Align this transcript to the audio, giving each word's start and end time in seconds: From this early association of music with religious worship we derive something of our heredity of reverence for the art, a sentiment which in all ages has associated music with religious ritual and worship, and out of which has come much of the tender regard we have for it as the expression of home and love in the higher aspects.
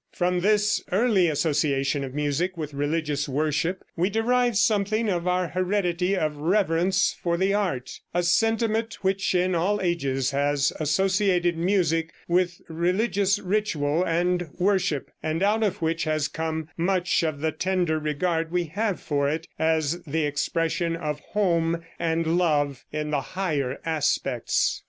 From 0.11 0.39
this 0.39 0.81
early 0.91 1.27
association 1.27 2.03
of 2.03 2.11
music 2.15 2.57
with 2.57 2.73
religious 2.73 3.29
worship 3.29 3.83
we 3.95 4.09
derive 4.09 4.57
something 4.57 5.07
of 5.09 5.27
our 5.27 5.49
heredity 5.49 6.17
of 6.17 6.37
reverence 6.37 7.15
for 7.21 7.37
the 7.37 7.53
art, 7.53 7.99
a 8.11 8.23
sentiment 8.23 8.95
which 9.03 9.35
in 9.35 9.53
all 9.53 9.79
ages 9.79 10.31
has 10.31 10.73
associated 10.79 11.55
music 11.55 12.13
with 12.27 12.61
religious 12.67 13.37
ritual 13.37 14.03
and 14.03 14.49
worship, 14.57 15.11
and 15.21 15.43
out 15.43 15.61
of 15.61 15.83
which 15.83 16.05
has 16.05 16.27
come 16.27 16.67
much 16.75 17.21
of 17.21 17.39
the 17.39 17.51
tender 17.51 17.99
regard 17.99 18.51
we 18.51 18.63
have 18.63 18.99
for 18.99 19.29
it 19.29 19.47
as 19.59 20.01
the 20.05 20.25
expression 20.25 20.95
of 20.95 21.19
home 21.33 21.83
and 21.99 22.25
love 22.39 22.85
in 22.91 23.11
the 23.11 23.21
higher 23.21 23.77
aspects. 23.85 24.79